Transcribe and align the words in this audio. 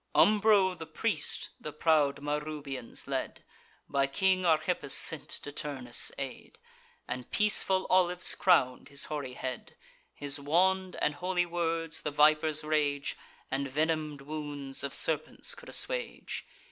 Umbro 0.15 0.73
the 0.79 0.87
priest 0.87 1.51
the 1.59 1.71
proud 1.71 2.23
Marrubians 2.23 3.07
led, 3.07 3.43
By 3.87 4.07
King 4.07 4.47
Archippus 4.47 4.95
sent 4.95 5.29
to 5.29 5.51
Turnus' 5.51 6.11
aid, 6.17 6.57
And 7.07 7.29
peaceful 7.29 7.85
olives 7.87 8.33
crown'd 8.33 8.89
his 8.89 9.03
hoary 9.03 9.33
head. 9.33 9.75
His 10.15 10.39
wand 10.39 10.95
and 11.03 11.13
holy 11.13 11.45
words, 11.45 12.01
the 12.01 12.09
viper's 12.09 12.63
rage, 12.63 13.15
And 13.51 13.67
venom'd 13.69 14.21
wounds 14.21 14.83
of 14.83 14.95
serpents 14.95 15.53
could 15.53 15.69
assuage. 15.69 16.47